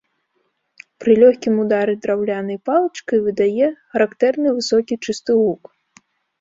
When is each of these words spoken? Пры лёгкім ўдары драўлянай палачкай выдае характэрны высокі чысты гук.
Пры 1.03 1.11
лёгкім 1.23 1.53
ўдары 1.65 1.93
драўлянай 2.07 2.57
палачкай 2.71 3.19
выдае 3.27 3.67
характэрны 3.91 4.57
высокі 4.59 4.93
чысты 5.03 5.41
гук. 5.45 5.63